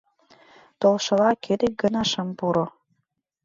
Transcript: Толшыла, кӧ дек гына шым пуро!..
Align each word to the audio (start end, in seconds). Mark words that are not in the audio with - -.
Толшыла, 0.81 1.29
кӧ 1.43 1.53
дек 1.61 1.73
гына 1.81 2.03
шым 2.11 2.29
пуро!.. 2.37 2.65